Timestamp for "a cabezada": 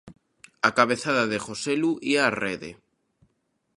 0.67-1.23